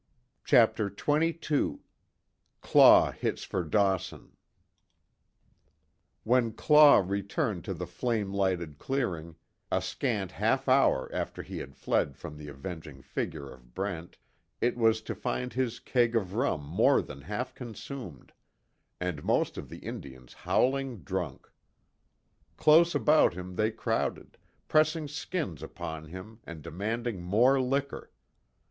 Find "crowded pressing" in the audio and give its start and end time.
23.69-25.07